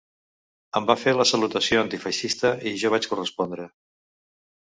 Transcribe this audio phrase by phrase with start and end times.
[0.79, 3.69] Em va fer la salutació antifeixista i jo vaig correspondre